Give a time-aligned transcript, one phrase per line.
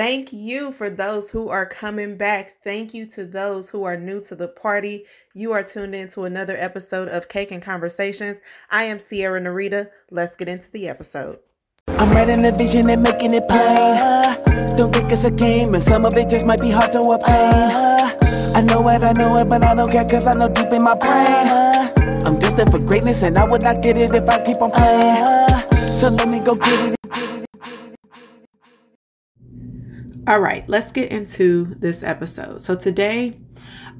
[0.00, 2.54] Thank you for those who are coming back.
[2.64, 5.04] Thank you to those who are new to the party.
[5.34, 8.38] You are tuned in to another episode of Cake and Conversations.
[8.70, 9.90] I am Sierra Narita.
[10.10, 11.40] Let's get into the episode.
[11.86, 14.74] I'm writing the vision and making it plain.
[14.74, 17.36] Don't think it's a game, and some of it just might be hard to obtain.
[18.56, 20.82] I know it, I know it, but I don't care cause I know deep in
[20.82, 22.24] my brain.
[22.24, 25.26] I'm destined for greatness, and I would not get it if I keep on playing.
[25.92, 26.99] So let me go get it.
[30.30, 32.60] All right, let's get into this episode.
[32.60, 33.36] So, today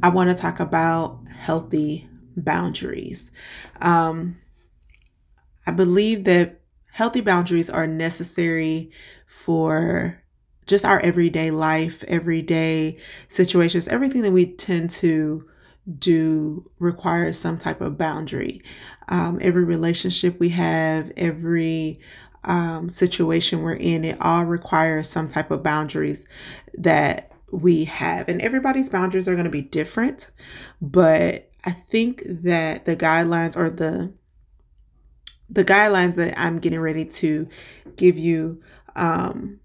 [0.01, 3.33] I want to talk about healthy boundaries.
[3.81, 4.39] Um,
[5.67, 6.61] I believe that
[6.93, 8.93] healthy boundaries are necessary
[9.27, 10.23] for
[10.69, 15.49] just our everyday life, everyday situations, everything that we tend to
[15.99, 18.63] do requires some type of boundary.
[19.09, 21.99] Um, every relationship we have, every
[22.45, 26.27] um, situation we're in, it all requires some type of boundaries
[26.75, 28.29] that we have.
[28.29, 30.31] And everybody's boundaries are going to be different,
[30.81, 34.13] but I think that the guidelines or the
[35.53, 37.49] the guidelines that I'm getting ready to
[37.97, 38.63] give you
[38.95, 39.59] um,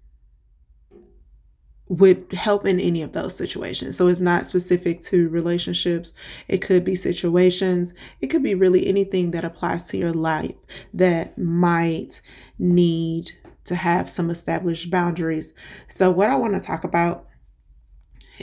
[1.88, 3.96] would help in any of those situations.
[3.96, 6.14] So it's not specific to relationships.
[6.48, 7.94] It could be situations.
[8.20, 10.56] It could be really anything that applies to your life
[10.94, 12.20] that might
[12.58, 13.30] need
[13.64, 15.52] to have some established boundaries.
[15.88, 17.26] So what I want to talk about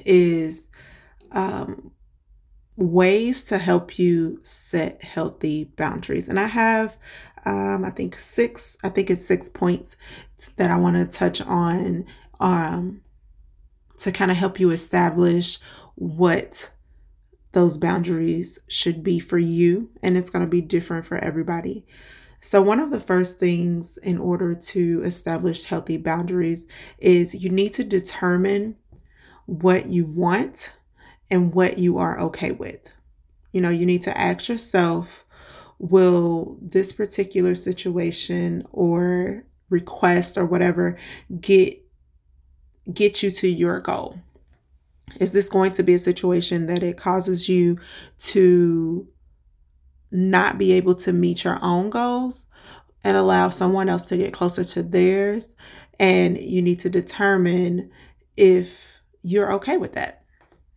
[0.05, 0.69] is
[1.31, 1.91] um,
[2.77, 6.29] ways to help you set healthy boundaries.
[6.29, 6.97] And I have
[7.45, 9.95] um, I think six, I think it's six points
[10.55, 12.05] that I want to touch on
[12.39, 13.01] um,
[13.99, 15.59] to kind of help you establish
[15.95, 16.71] what
[17.51, 19.89] those boundaries should be for you.
[20.01, 21.85] And it's going to be different for everybody.
[22.41, 26.65] So, one of the first things in order to establish healthy boundaries
[26.97, 28.75] is you need to determine
[29.45, 30.73] what you want
[31.29, 32.81] and what you are okay with.
[33.53, 35.25] You know, you need to ask yourself
[35.79, 40.97] will this particular situation or request or whatever
[41.41, 41.82] get
[42.91, 44.19] get you to your goal?
[45.19, 47.79] Is this going to be a situation that it causes you
[48.19, 49.07] to
[50.11, 52.47] not be able to meet your own goals
[53.03, 55.55] and allow someone else to get closer to theirs?
[55.99, 57.91] And you need to determine
[58.35, 58.87] if
[59.21, 60.23] you're okay with that.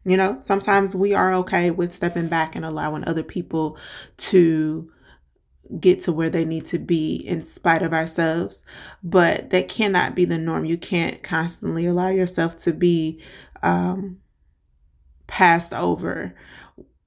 [0.05, 3.77] You know, sometimes we are okay with stepping back and allowing other people
[4.19, 4.91] to
[5.81, 8.65] get to where they need to be in spite of ourselves.
[9.03, 10.65] But that cannot be the norm.
[10.65, 13.21] You can't constantly allow yourself to be
[13.63, 14.21] um,
[15.27, 16.35] passed over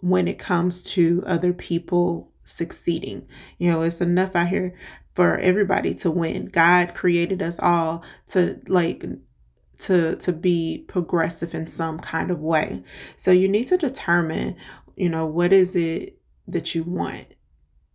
[0.01, 3.27] when it comes to other people succeeding.
[3.57, 4.75] You know, it's enough out here
[5.15, 6.45] for everybody to win.
[6.45, 9.05] God created us all to like
[9.79, 12.83] to to be progressive in some kind of way.
[13.17, 14.55] So you need to determine,
[14.95, 17.27] you know, what is it that you want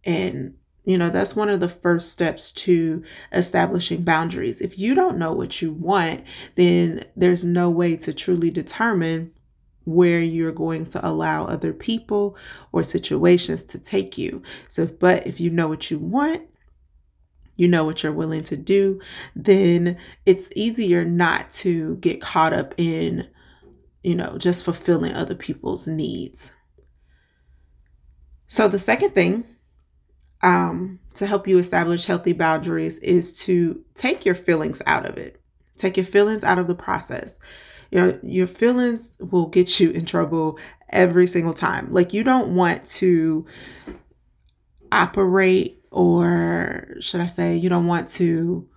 [0.05, 0.55] and,
[0.85, 4.61] you know, that's one of the first steps to establishing boundaries.
[4.61, 6.25] If you don't know what you want,
[6.57, 9.33] then there's no way to truly determine
[9.85, 12.37] where you're going to allow other people
[12.73, 14.43] or situations to take you.
[14.69, 16.43] So, but if you know what you want,
[17.57, 19.01] you know what you're willing to do,
[19.37, 23.29] then it's easier not to get caught up in,
[24.03, 26.53] you know, just fulfilling other people's needs.
[28.49, 29.45] So, the second thing
[30.45, 35.41] um, to help you establish healthy boundaries is to take your feelings out of it.
[35.79, 37.39] Take your feelings out of the process.
[37.91, 40.59] You know, your feelings will get you in trouble
[40.91, 41.91] every single time.
[41.91, 43.47] Like, you don't want to
[44.93, 48.69] operate, or should I say, you don't want to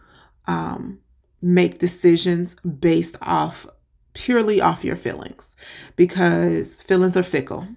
[0.48, 1.00] um,
[1.42, 3.68] make decisions based off
[4.14, 5.56] purely off your feelings
[5.96, 7.68] because feelings are fickle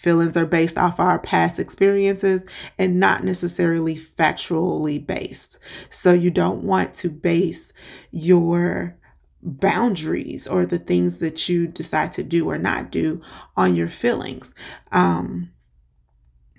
[0.00, 2.46] Feelings are based off our past experiences
[2.78, 5.58] and not necessarily factually based.
[5.90, 7.70] So you don't want to base
[8.10, 8.96] your
[9.42, 13.20] boundaries or the things that you decide to do or not do
[13.58, 14.54] on your feelings.
[14.90, 15.50] Um,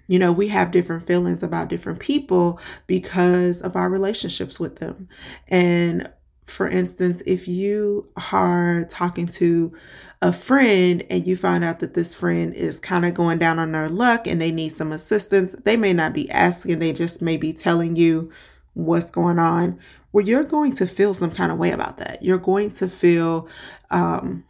[0.06, 5.10] you know, we have different feelings about different people because of our relationships with them.
[5.48, 6.12] And
[6.52, 9.74] for instance, if you are talking to
[10.22, 13.72] a friend and you find out that this friend is kind of going down on
[13.72, 17.38] their luck and they need some assistance, they may not be asking, they just may
[17.38, 18.30] be telling you
[18.74, 19.80] what's going on.
[20.12, 22.22] Well, you're going to feel some kind of way about that.
[22.22, 23.48] You're going to feel,
[23.90, 24.44] um,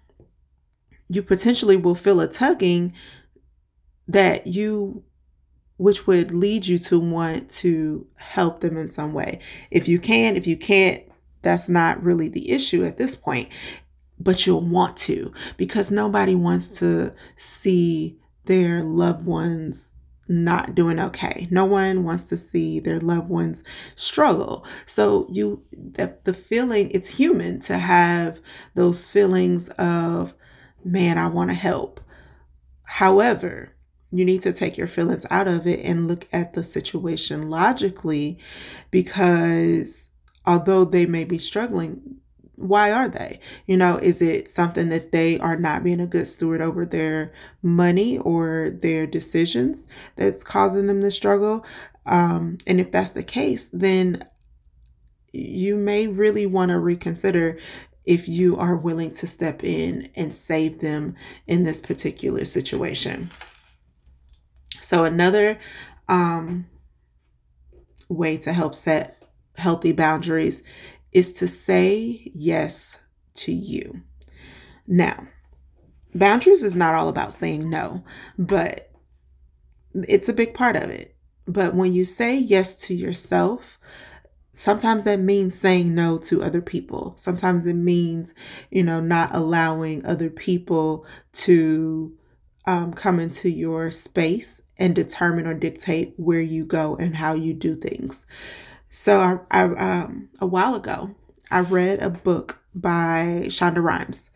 [1.07, 2.93] you potentially will feel a tugging
[4.07, 5.03] that you
[5.77, 9.39] which would lead you to want to help them in some way.
[9.71, 11.01] If you can, if you can't,
[11.41, 13.49] that's not really the issue at this point.
[14.19, 19.93] but you'll want to because nobody wants to see their loved ones
[20.27, 21.47] not doing okay.
[21.51, 23.63] No one wants to see their loved ones
[23.95, 24.65] struggle.
[24.85, 28.39] So you the, the feeling it's human to have
[28.75, 30.33] those feelings of
[30.83, 31.99] man, I want to help.
[32.83, 33.73] However,
[34.11, 38.39] you need to take your feelings out of it and look at the situation logically
[38.91, 40.09] because
[40.45, 42.17] although they may be struggling,
[42.55, 43.39] why are they?
[43.65, 47.33] You know, is it something that they are not being a good steward over their
[47.61, 51.65] money or their decisions that's causing them to struggle?
[52.05, 54.25] Um, and if that's the case, then
[55.33, 57.57] you may really want to reconsider
[58.05, 61.15] if you are willing to step in and save them
[61.47, 63.29] in this particular situation.
[64.81, 65.59] So, another
[66.07, 66.65] um,
[68.09, 69.20] way to help set
[69.55, 70.63] healthy boundaries
[71.11, 72.99] is to say yes
[73.33, 74.01] to you.
[74.87, 75.27] Now,
[76.15, 78.03] boundaries is not all about saying no,
[78.37, 78.91] but
[79.93, 81.15] it's a big part of it.
[81.47, 83.79] But when you say yes to yourself,
[84.53, 87.13] sometimes that means saying no to other people.
[87.17, 88.33] Sometimes it means,
[88.69, 92.15] you know, not allowing other people to
[92.65, 97.53] um, come into your space and determine or dictate where you go and how you
[97.53, 98.25] do things.
[98.91, 101.15] So I, I um, a while ago,
[101.49, 104.29] I read a book by Shonda Rhimes.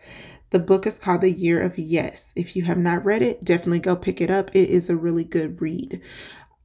[0.51, 2.31] The book is called The Year of Yes.
[2.37, 4.55] If you have not read it, definitely go pick it up.
[4.55, 6.01] It is a really good read.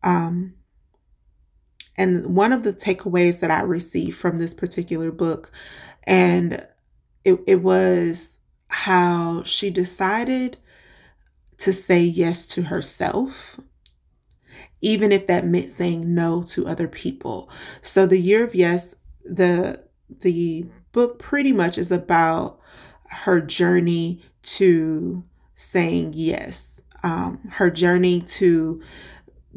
[0.04, 0.54] Um,
[1.96, 5.50] and one of the takeaways that I received from this particular book,
[6.04, 6.64] and
[7.24, 8.38] it, it was
[8.68, 10.58] how she decided
[11.58, 13.58] to say yes to herself
[14.80, 17.50] even if that meant saying no to other people.
[17.82, 18.94] So the year of yes,
[19.24, 19.82] the
[20.20, 22.58] the book pretty much is about
[23.08, 25.22] her journey to
[25.54, 28.82] saying yes, um, her journey to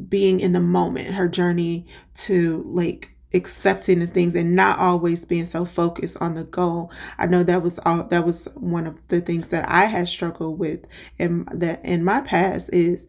[0.10, 1.86] being in the moment, her journey
[2.16, 6.92] to like accepting the things and not always being so focused on the goal.
[7.18, 10.60] I know that was all that was one of the things that I had struggled
[10.60, 10.86] with
[11.18, 13.08] in that in my past is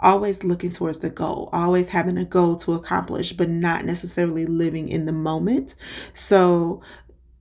[0.00, 4.88] always looking towards the goal, always having a goal to accomplish, but not necessarily living
[4.88, 5.74] in the moment.
[6.14, 6.82] So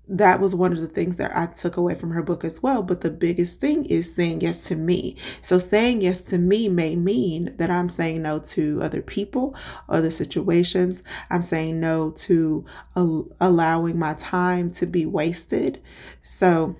[0.09, 2.81] that was one of the things that I took away from her book as well.
[2.81, 5.17] But the biggest thing is saying yes to me.
[5.41, 9.53] So saying yes to me may mean that I'm saying no to other people,
[9.89, 11.03] other situations.
[11.29, 12.65] I'm saying no to
[12.95, 15.81] allowing my time to be wasted.
[16.21, 16.77] So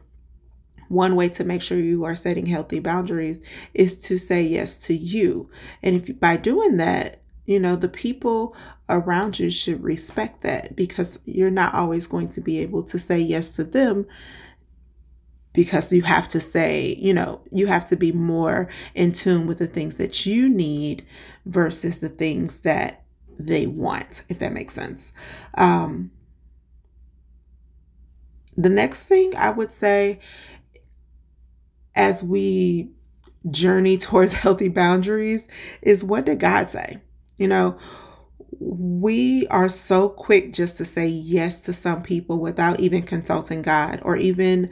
[0.89, 3.41] one way to make sure you are setting healthy boundaries
[3.73, 5.49] is to say yes to you.
[5.83, 8.55] And if by doing that, you know, the people
[8.89, 13.19] around you should respect that because you're not always going to be able to say
[13.19, 14.05] yes to them
[15.53, 19.57] because you have to say, you know, you have to be more in tune with
[19.57, 21.03] the things that you need
[21.45, 23.03] versus the things that
[23.39, 25.11] they want, if that makes sense.
[25.55, 26.11] Um,
[28.55, 30.19] the next thing I would say
[31.97, 32.91] as we
[33.51, 35.47] journey towards healthy boundaries
[35.81, 36.99] is what did God say?
[37.37, 37.77] You know,
[38.59, 44.01] we are so quick just to say yes to some people without even consulting God
[44.03, 44.71] or even,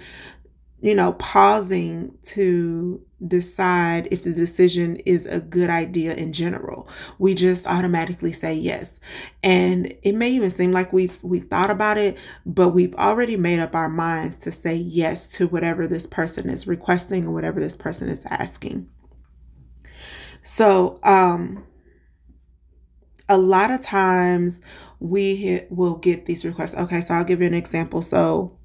[0.81, 6.87] you know, pausing to decide if the decision is a good idea in general.
[7.17, 8.99] We just automatically say yes.
[9.41, 13.59] And it may even seem like we've we've thought about it, but we've already made
[13.59, 17.75] up our minds to say yes to whatever this person is requesting or whatever this
[17.75, 18.87] person is asking.
[20.43, 21.65] So, um
[23.27, 24.61] a lot of times
[24.99, 26.75] we will get these requests.
[26.75, 28.01] Okay, so I'll give you an example.
[28.01, 28.57] So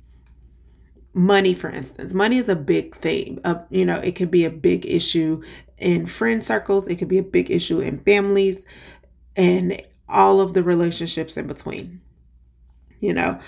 [1.12, 2.14] money for instance.
[2.14, 3.40] Money is a big thing.
[3.45, 5.43] Uh, you know it could be a big issue
[5.79, 6.88] in friend circles.
[6.88, 8.64] It could be a big issue in families
[9.37, 12.00] and all of the relationships in between.
[13.00, 13.40] You know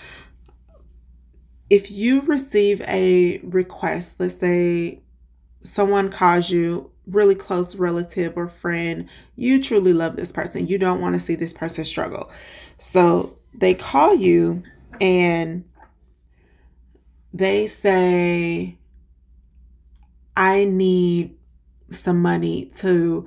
[1.70, 5.00] if you receive a request let's say
[5.62, 10.66] someone calls you really close relative or friend you truly love this person.
[10.66, 12.30] You don't want to see this person struggle.
[12.78, 14.62] So they call you
[15.00, 15.64] and
[17.32, 18.78] they say,
[20.36, 21.36] I need
[21.90, 23.26] some money to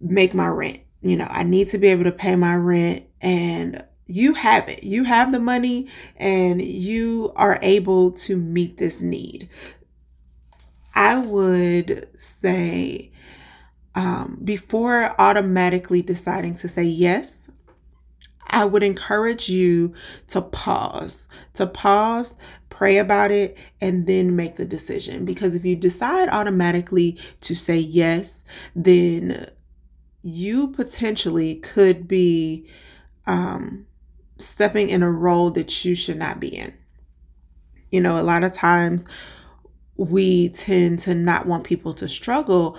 [0.00, 0.80] make my rent.
[1.02, 4.84] You know, I need to be able to pay my rent and you have it.
[4.84, 9.48] You have the money and you are able to meet this need.
[10.94, 13.10] I would say
[13.94, 17.43] um, before automatically deciding to say yes,
[18.54, 19.92] I would encourage you
[20.28, 22.36] to pause, to pause,
[22.70, 25.24] pray about it, and then make the decision.
[25.24, 28.44] Because if you decide automatically to say yes,
[28.76, 29.50] then
[30.22, 32.68] you potentially could be
[33.26, 33.86] um,
[34.38, 36.72] stepping in a role that you should not be in.
[37.90, 39.04] You know, a lot of times
[39.96, 42.78] we tend to not want people to struggle,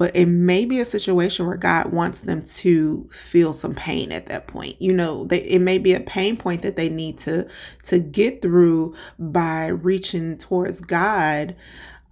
[0.00, 4.24] but it may be a situation where God wants them to feel some pain at
[4.28, 4.80] that point.
[4.80, 7.46] You know, they, it may be a pain point that they need to
[7.82, 11.54] to get through by reaching towards God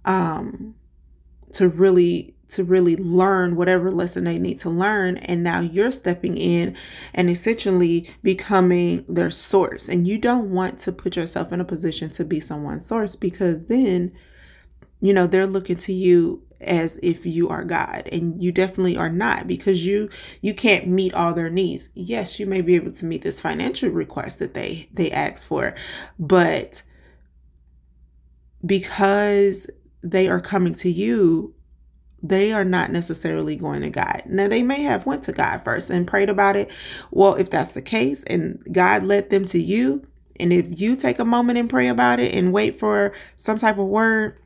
[0.05, 0.75] um,
[1.53, 6.37] to really to really learn whatever lesson they need to learn and now you're stepping
[6.37, 6.77] in
[7.15, 12.09] and essentially becoming their source and you don't want to put yourself in a position
[12.11, 14.11] to be someone's source because then
[14.99, 19.09] you know they're looking to you as if you are God and you definitely are
[19.09, 20.09] not because you
[20.41, 21.89] you can't meet all their needs.
[21.95, 25.75] Yes, you may be able to meet this financial request that they they ask for,
[26.17, 26.83] but
[28.65, 29.67] because
[30.03, 31.53] they are coming to you
[32.21, 34.23] they are not necessarily going to God.
[34.25, 36.69] Now they may have went to God first and prayed about it.
[37.11, 40.05] Well, if that's the case and God led them to you,
[40.39, 43.77] and if you take a moment and pray about it and wait for some type
[43.77, 44.37] of word,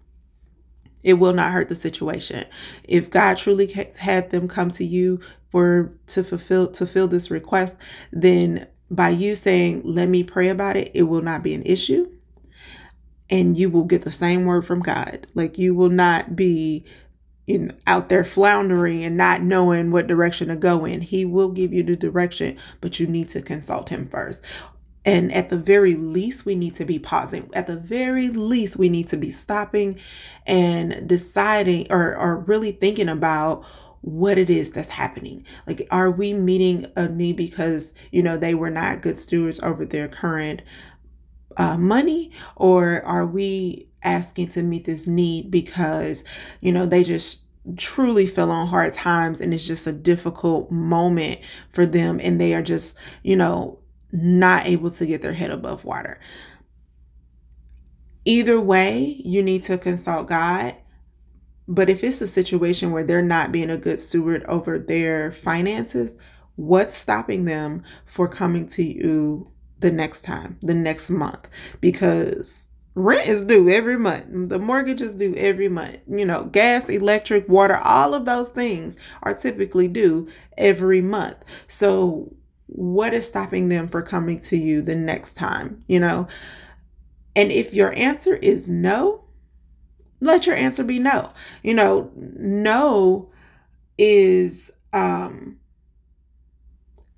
[1.03, 2.45] it will not hurt the situation.
[2.83, 5.19] If God truly had them come to you
[5.49, 7.77] for to fulfill to fill this request,
[8.11, 12.09] then by you saying, "Let me pray about it," it will not be an issue.
[13.29, 15.27] And you will get the same word from God.
[15.33, 16.85] Like you will not be
[17.47, 21.01] in out there floundering and not knowing what direction to go in.
[21.01, 24.43] He will give you the direction, but you need to consult him first.
[25.05, 27.49] And at the very least, we need to be pausing.
[27.53, 29.99] At the very least, we need to be stopping
[30.47, 33.65] and deciding or, or really thinking about
[34.01, 35.45] what it is that's happening.
[35.67, 39.85] Like, are we meeting a need because, you know, they were not good stewards over
[39.85, 40.61] their current
[41.57, 42.31] uh, money?
[42.55, 46.23] Or are we asking to meet this need because,
[46.61, 47.43] you know, they just
[47.77, 51.39] truly fell on hard times and it's just a difficult moment
[51.71, 53.79] for them and they are just, you know,
[54.13, 56.19] not able to get their head above water.
[58.25, 60.75] Either way, you need to consult God.
[61.67, 66.15] But if it's a situation where they're not being a good steward over their finances,
[66.55, 71.49] what's stopping them for coming to you the next time, the next month?
[71.81, 76.89] Because rent is due every month the mortgage is due every month you know gas
[76.89, 80.27] electric water all of those things are typically due
[80.59, 82.31] every month so
[82.75, 86.27] what is stopping them for coming to you the next time you know
[87.35, 89.23] and if your answer is no
[90.21, 93.29] let your answer be no you know no
[93.97, 95.57] is um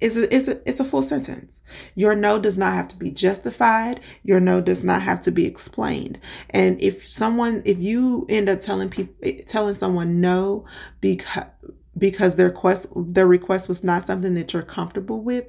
[0.01, 1.61] is a, is a, it's a full sentence.
[1.95, 4.01] Your no does not have to be justified.
[4.23, 6.19] Your no does not have to be explained.
[6.49, 10.65] And if someone, if you end up telling people, telling someone no
[11.01, 11.45] because
[11.97, 15.47] because their request their request was not something that you're comfortable with,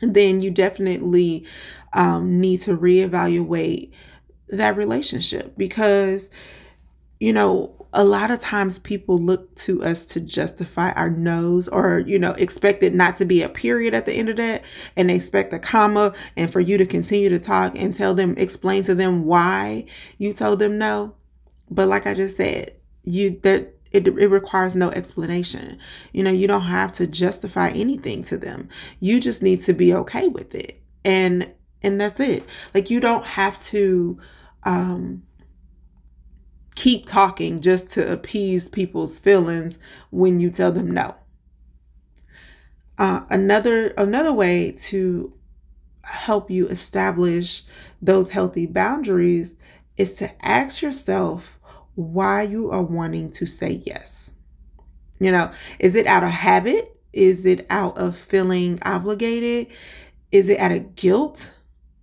[0.00, 1.46] then you definitely
[1.92, 3.92] um, need to reevaluate
[4.48, 6.30] that relationship because
[7.20, 12.00] you know a lot of times people look to us to justify our no's or
[12.00, 14.62] you know expect it not to be a period at the end of that
[14.96, 18.34] and they expect a comma and for you to continue to talk and tell them
[18.36, 19.84] explain to them why
[20.18, 21.14] you told them no.
[21.70, 22.72] But like i just said
[23.04, 25.78] you that it, it requires no explanation.
[26.12, 28.68] You know you don't have to justify anything to them.
[29.00, 30.82] You just need to be okay with it.
[31.04, 31.48] And
[31.82, 32.44] and that's it.
[32.74, 34.18] Like you don't have to
[34.64, 35.22] um
[36.74, 39.78] keep talking just to appease people's feelings
[40.10, 41.14] when you tell them no.
[42.98, 45.32] Uh, another another way to
[46.02, 47.62] help you establish
[48.02, 49.56] those healthy boundaries
[49.96, 51.58] is to ask yourself
[51.94, 54.32] why you are wanting to say yes.
[55.20, 56.96] You know, is it out of habit?
[57.12, 59.72] Is it out of feeling obligated?
[60.32, 61.54] Is it out of guilt?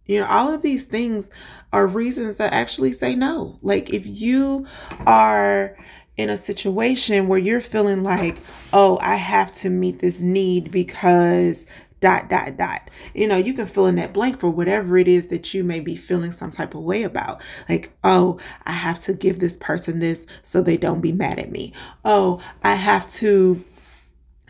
[0.06, 1.30] You know, all of these things
[1.74, 3.60] are reasons to actually say no.
[3.62, 4.66] Like if you
[5.06, 5.78] are
[6.18, 8.40] in a situation where you're feeling like,
[8.74, 11.66] oh, I have to meet this need because
[12.02, 12.90] dot dot dot.
[13.14, 15.80] You know you can fill in that blank for whatever it is that you may
[15.80, 17.42] be feeling some type of way about.
[17.70, 21.52] Like oh i have to give this person this so they don't be mad at
[21.52, 21.74] me.
[22.04, 23.64] Oh i have to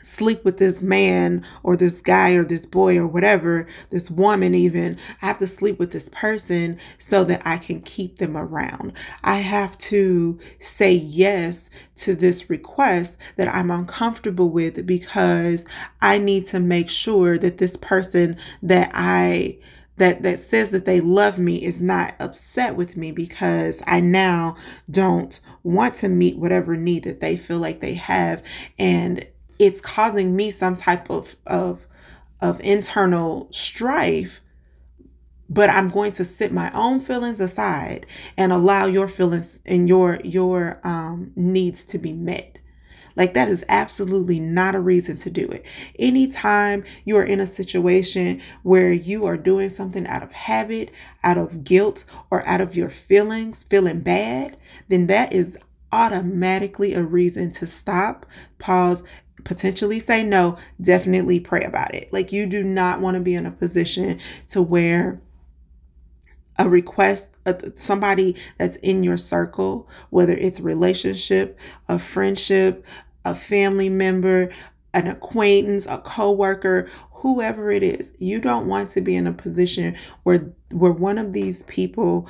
[0.02, 4.98] sleep with this man or this guy or this boy or whatever, this woman even.
[5.22, 8.94] I have to sleep with this person so that I can keep them around.
[9.24, 15.66] I have to say yes to this request that I'm uncomfortable with because
[16.02, 19.58] I need to make sure that this person that I
[19.98, 24.56] that that says that they love me is not upset with me because I now
[24.90, 28.42] don't want to meet whatever need that they feel like they have
[28.80, 29.24] and
[29.62, 31.86] it's causing me some type of of
[32.42, 34.42] of internal strife
[35.50, 38.06] but i'm going to sit my own feelings aside
[38.38, 42.58] and allow your feelings and your your um, needs to be met.
[43.18, 45.66] Like that is absolutely not a reason to do it.
[46.00, 50.92] Anytime you are in a situation where you are doing something out of habit
[51.24, 55.58] out of guilt or out of your feelings feeling bad then that is
[55.92, 58.26] automatically a reason to stop
[58.60, 59.04] pause
[59.44, 62.12] potentially say no, definitely pray about it.
[62.12, 64.20] Like you do not want to be in a position
[64.50, 65.22] to where
[66.58, 67.30] a request
[67.76, 71.58] somebody that's in your circle, whether it's relationship,
[71.88, 72.86] a friendship,
[73.26, 74.52] a family member,
[74.94, 79.96] an acquaintance, a coworker, whoever it is, you don't want to be in a position
[80.24, 82.28] where where one of these people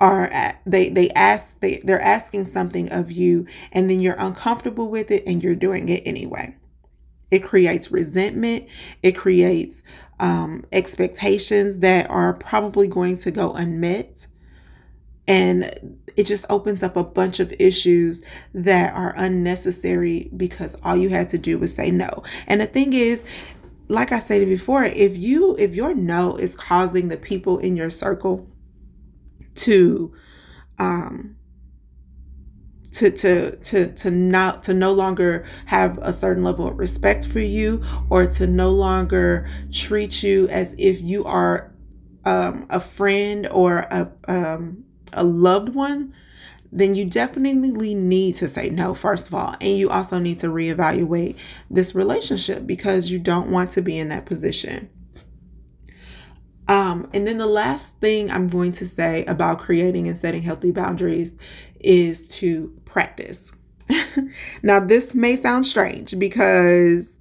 [0.00, 5.10] are they they ask they they're asking something of you and then you're uncomfortable with
[5.10, 6.54] it and you're doing it anyway.
[7.30, 8.66] It creates resentment.
[9.02, 9.82] It creates
[10.20, 14.26] um, expectations that are probably going to go unmet.
[15.26, 18.22] And it just opens up a bunch of issues
[18.52, 22.22] that are unnecessary because all you had to do was say no.
[22.46, 23.24] And the thing is
[23.88, 27.90] like i said before if you if your no is causing the people in your
[27.90, 28.48] circle
[29.54, 30.12] to
[30.78, 31.36] um
[32.94, 37.40] to to to to not to no longer have a certain level of respect for
[37.40, 41.72] you or to no longer treat you as if you are
[42.24, 46.14] um, a friend or a um, a loved one
[46.74, 49.54] then you definitely need to say no first of all.
[49.60, 51.36] And you also need to reevaluate
[51.70, 54.90] this relationship because you don't want to be in that position
[56.68, 60.70] um, and then the last thing I'm going to say about creating and setting healthy
[60.70, 61.34] boundaries
[61.80, 63.52] is to practice.
[64.62, 67.18] now, this may sound strange because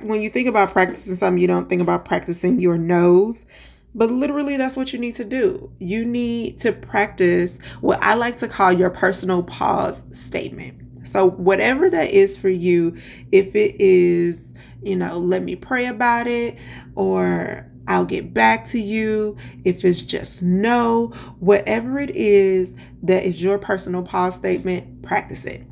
[0.00, 3.46] when you think about practicing something, you don't think about practicing your no's.
[3.94, 5.72] But literally, that's what you need to do.
[5.78, 11.06] You need to practice what I like to call your personal pause statement.
[11.06, 12.98] So, whatever that is for you,
[13.32, 14.52] if it is,
[14.82, 16.58] you know, let me pray about it,
[16.96, 19.36] or I'll get back to you.
[19.64, 21.08] If it's just no,
[21.40, 25.62] whatever it is that is your personal pause statement, practice it.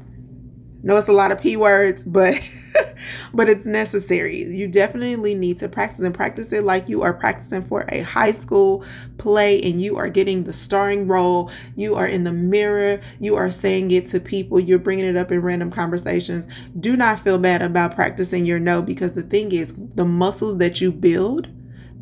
[0.83, 2.49] No, it's a lot of p words, but
[3.35, 4.45] but it's necessary.
[4.45, 8.33] You definitely need to practice and practice it like you are practicing for a high
[8.33, 8.85] school
[9.19, 11.51] play and you are getting the starring role.
[11.75, 13.01] You are in the mirror.
[13.21, 14.61] You are saying it to people.
[14.61, 16.47] You're bringing it up in random conversations.
[16.81, 20.81] Do not feel bad about practicing your no because the thing is, the muscles that
[20.81, 21.49] you build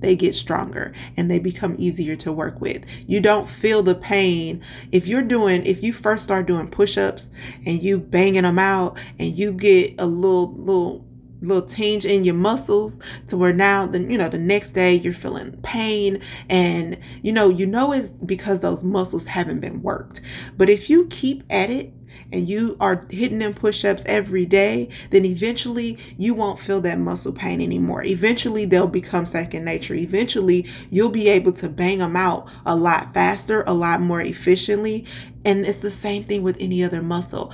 [0.04, 2.84] they get stronger and they become easier to work with.
[3.06, 4.62] You don't feel the pain.
[4.92, 7.30] If you're doing, if you first start doing push ups
[7.64, 11.06] and you banging them out and you get a little, little,
[11.40, 15.12] little tinge in your muscles to where now the you know the next day you're
[15.12, 20.22] feeling pain and you know you know it's because those muscles haven't been worked
[20.56, 21.92] but if you keep at it
[22.32, 26.98] and you are hitting them push ups every day, then eventually you won't feel that
[26.98, 28.04] muscle pain anymore.
[28.04, 29.94] Eventually they'll become second nature.
[29.94, 35.06] Eventually you'll be able to bang them out a lot faster, a lot more efficiently.
[35.44, 37.52] And it's the same thing with any other muscle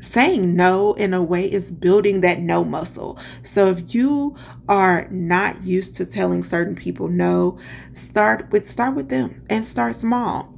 [0.00, 3.18] saying no in a way is building that no muscle.
[3.42, 4.36] So if you
[4.68, 7.58] are not used to telling certain people no,
[7.94, 10.52] start with start with them and start small.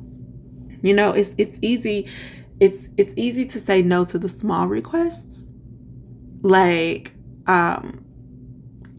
[0.82, 2.08] You know, it's it's easy
[2.60, 5.46] it's it's easy to say no to the small requests.
[6.42, 7.14] Like
[7.46, 8.04] um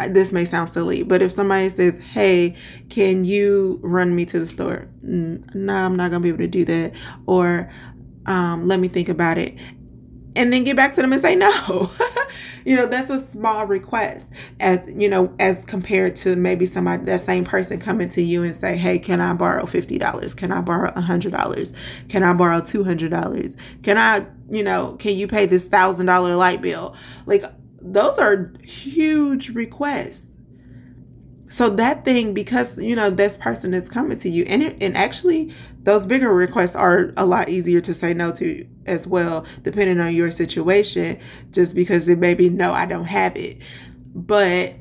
[0.08, 2.56] this may sound silly, but if somebody says, "Hey,
[2.90, 6.64] can you run me to the store?" No, I'm not gonna be able to do
[6.66, 6.94] that.
[7.26, 7.70] Or
[8.26, 9.56] um, let me think about it
[10.36, 11.92] and then get back to them and say no.
[12.66, 17.22] you know, that's a small request as, you know, as compared to maybe somebody, that
[17.22, 20.36] same person coming to you and say, hey, can I borrow $50?
[20.38, 21.74] Can I borrow $100?
[22.10, 23.56] Can I borrow $200?
[23.84, 26.96] Can I, you know, can you pay this $1,000 light bill?
[27.26, 27.44] Like,
[27.82, 30.36] those are huge requests.
[31.50, 34.96] so that thing because you know this person is coming to you and it, and
[34.96, 40.00] actually those bigger requests are a lot easier to say no to as well depending
[40.00, 41.18] on your situation
[41.52, 43.58] just because it may be no i don't have it.
[44.14, 44.74] But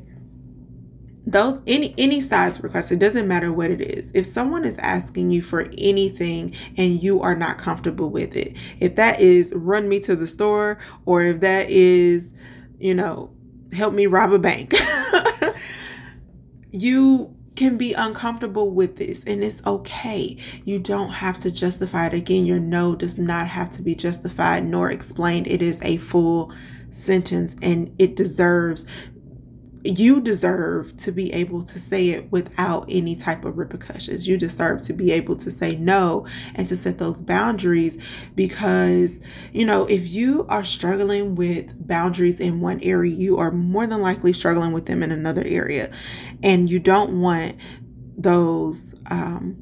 [1.27, 4.11] those any any size request it doesn't matter what it is.
[4.15, 8.97] If someone is asking you for anything and you are not comfortable with it if
[8.97, 12.33] that is run me to the store or if that is
[12.79, 13.31] you know
[13.73, 14.75] help me rob a bank
[16.73, 20.37] you can be uncomfortable with this and it's okay.
[20.65, 22.15] You don't have to justify it.
[22.15, 25.49] Again, your no does not have to be justified nor explained.
[25.49, 26.53] It is a full
[26.93, 28.87] sentence and it deserves
[29.89, 34.29] you deserve to be able to say it without any type of repercussions.
[34.29, 37.97] You deserve to be able to say no and to set those boundaries
[38.35, 39.21] because,
[39.53, 44.03] you know, if you are struggling with boundaries in one area, you are more than
[44.03, 45.91] likely struggling with them in another area.
[46.43, 47.57] And you don't want
[48.19, 49.57] those, um,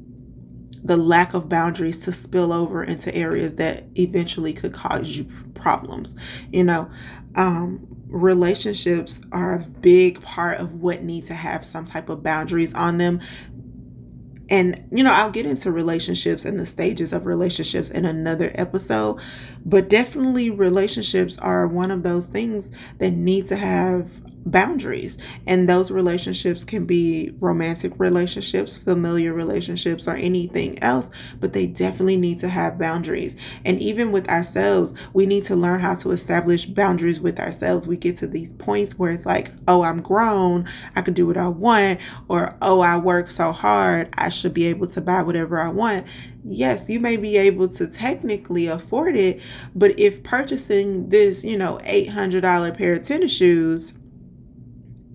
[0.83, 6.15] the lack of boundaries to spill over into areas that eventually could cause you problems.
[6.51, 6.89] You know,
[7.35, 12.73] um, relationships are a big part of what need to have some type of boundaries
[12.73, 13.21] on them.
[14.49, 19.19] And you know i'll get into relationships and the stages of relationships in another episode
[19.65, 24.09] but definitely relationships are one of those things that need to have
[24.45, 25.17] boundaries.
[25.45, 32.17] And those relationships can be romantic relationships, familiar relationships, or anything else, but they definitely
[32.17, 33.35] need to have boundaries.
[33.65, 37.87] And even with ourselves, we need to learn how to establish boundaries with ourselves.
[37.87, 41.37] We get to these points where it's like, oh, I'm grown, I can do what
[41.37, 45.59] I want, or oh, I work so hard, I should be able to buy whatever
[45.59, 46.05] I want
[46.49, 49.41] yes, you may be able to technically afford it,
[49.75, 53.93] but if purchasing this, you know, $800 pair of tennis shoes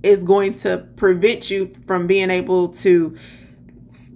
[0.03, 3.17] is going to prevent you from being able to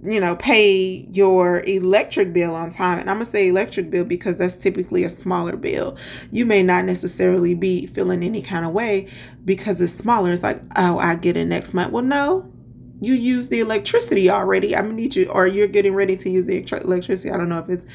[0.03, 2.99] you know pay your electric bill on time.
[2.99, 5.97] And i'm gonna say electric bill because that's typically a smaller bill.
[6.31, 9.07] You may not necessarily be feeling any kind of way
[9.45, 10.31] because it's smaller.
[10.31, 11.91] It's like oh i get it next month.
[11.91, 12.51] Well no
[12.99, 14.75] you use the electricity already.
[14.75, 17.31] I'm gonna need you or you're getting ready to use the electricity.
[17.31, 17.85] I don't know if it's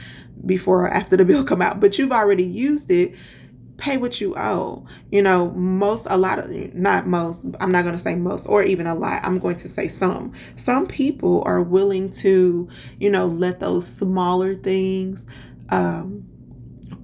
[0.46, 3.14] before or after the bill come out but you've already used it
[3.82, 4.86] pay what you owe.
[5.10, 8.62] You know, most, a lot of, not most, I'm not going to say most or
[8.62, 10.32] even a lot, I'm going to say some.
[10.54, 12.68] Some people are willing to,
[13.00, 15.26] you know, let those smaller things
[15.70, 16.24] um,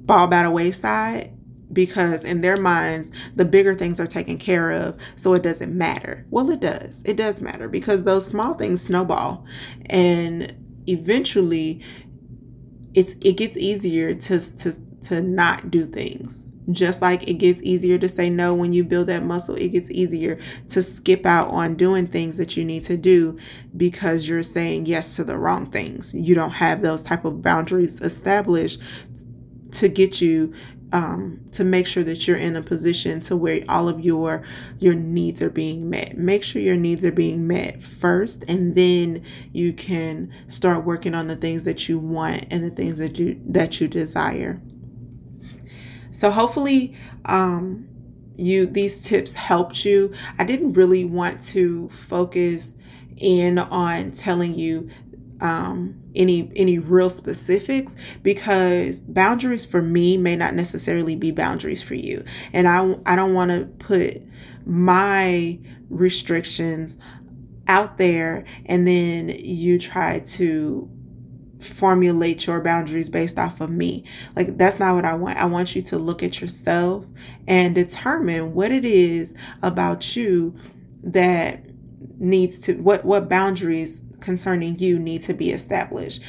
[0.06, 1.32] fall by the wayside
[1.72, 6.24] because in their minds the bigger things are taken care of so it doesn't matter
[6.30, 9.44] well it does it does matter because those small things snowball
[9.90, 10.54] and
[10.86, 11.82] eventually
[12.94, 17.98] it's it gets easier to to to not do things just like it gets easier
[17.98, 21.74] to say no when you build that muscle, it gets easier to skip out on
[21.74, 23.38] doing things that you need to do
[23.76, 26.14] because you're saying yes to the wrong things.
[26.14, 28.80] You don't have those type of boundaries established
[29.72, 30.54] to get you
[30.92, 34.42] um, to make sure that you're in a position to where all of your
[34.78, 36.16] your needs are being met.
[36.16, 41.26] Make sure your needs are being met first, and then you can start working on
[41.26, 44.60] the things that you want and the things that you that you desire.
[46.18, 47.86] So hopefully um,
[48.34, 50.12] you these tips helped you.
[50.36, 52.74] I didn't really want to focus
[53.18, 54.90] in on telling you
[55.40, 61.94] um, any any real specifics because boundaries for me may not necessarily be boundaries for
[61.94, 64.20] you, and I I don't want to put
[64.66, 65.56] my
[65.88, 66.98] restrictions
[67.68, 70.90] out there and then you try to
[71.60, 74.04] formulate your boundaries based off of me.
[74.36, 75.38] Like, that's not what I want.
[75.38, 77.04] I want you to look at yourself
[77.46, 80.56] and determine what it is about you
[81.02, 81.64] that
[82.18, 86.22] needs to, what, what boundaries concerning you need to be established.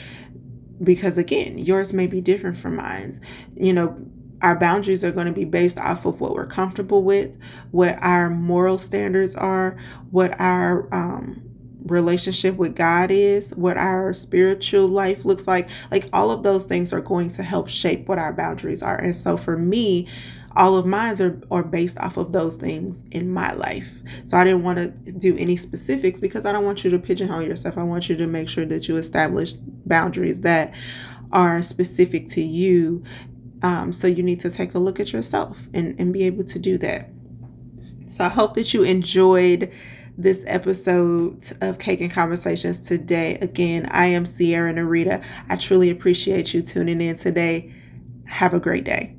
[0.81, 3.19] Because again, yours may be different from mine's.
[3.55, 3.97] You know,
[4.41, 7.37] our boundaries are going to be based off of what we're comfortable with,
[7.71, 9.77] what our moral standards are,
[10.11, 11.48] what our um,
[11.85, 15.69] relationship with God is, what our spiritual life looks like.
[15.91, 18.97] Like all of those things are going to help shape what our boundaries are.
[18.97, 20.07] And so for me,
[20.55, 23.89] all of mine are, are based off of those things in my life.
[24.25, 27.43] So I didn't want to do any specifics because I don't want you to pigeonhole
[27.43, 27.77] yourself.
[27.77, 30.73] I want you to make sure that you establish boundaries that
[31.31, 33.03] are specific to you.
[33.61, 36.59] Um, so you need to take a look at yourself and, and be able to
[36.59, 37.09] do that.
[38.07, 39.71] So I hope that you enjoyed
[40.19, 43.37] this episode of Cake and Conversations today.
[43.41, 45.23] Again, I am Sierra Narita.
[45.47, 47.73] I truly appreciate you tuning in today.
[48.25, 49.18] Have a great day.